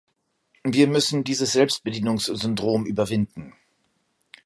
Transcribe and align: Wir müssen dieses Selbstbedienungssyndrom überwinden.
Wir 0.63 0.87
müssen 0.87 1.23
dieses 1.23 1.51
Selbstbedienungssyndrom 1.53 2.87
überwinden. 2.87 3.53